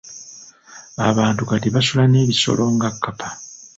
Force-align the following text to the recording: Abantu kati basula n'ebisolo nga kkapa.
Abantu 1.09 1.41
kati 1.49 1.67
basula 1.75 2.03
n'ebisolo 2.07 2.63
nga 2.75 2.89
kkapa. 2.93 3.27